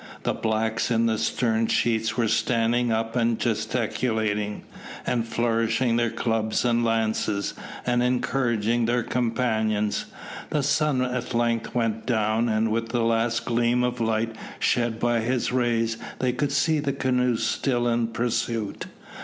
The 0.23 0.33
blacks 0.33 0.89
in 0.89 1.05
the 1.05 1.19
stern 1.19 1.67
sheets 1.67 2.17
were 2.17 2.27
standing 2.27 2.91
up 2.91 3.15
and 3.15 3.37
gesticulating, 3.37 4.63
and 5.05 5.27
flourishing 5.27 5.95
their 5.95 6.09
clubs 6.09 6.65
and 6.65 6.83
lances, 6.83 7.53
and 7.85 8.01
encouraging 8.01 8.85
their 8.85 9.03
companions. 9.03 10.05
The 10.49 10.63
sun 10.63 11.03
at 11.03 11.35
length 11.35 11.75
went 11.75 12.07
down, 12.07 12.49
and 12.49 12.71
with 12.71 12.89
the 12.89 13.03
last 13.03 13.45
gleam 13.45 13.83
of 13.83 14.01
light 14.01 14.35
shed 14.57 14.99
by 14.99 15.19
his 15.19 15.51
rays 15.51 15.97
they 16.17 16.33
could 16.33 16.51
see 16.51 16.79
the 16.79 16.93
canoes 16.93 17.45
still 17.45 17.87
in 17.87 18.07
pursuit. 18.07 18.87